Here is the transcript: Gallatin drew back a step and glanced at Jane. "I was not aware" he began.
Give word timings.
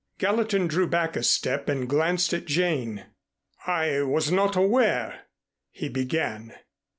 Gallatin 0.17 0.65
drew 0.65 0.87
back 0.87 1.15
a 1.15 1.21
step 1.21 1.69
and 1.69 1.87
glanced 1.87 2.33
at 2.33 2.45
Jane. 2.45 3.05
"I 3.67 4.01
was 4.01 4.31
not 4.31 4.55
aware" 4.55 5.27
he 5.69 5.89
began. 5.89 6.55